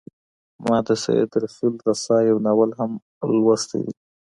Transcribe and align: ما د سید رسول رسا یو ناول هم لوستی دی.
ما 0.65 0.77
د 0.87 0.89
سید 1.03 1.31
رسول 1.43 1.73
رسا 1.87 2.17
یو 2.29 2.37
ناول 2.45 2.71
هم 2.79 2.91
لوستی 3.41 3.79
دی. 3.85 3.93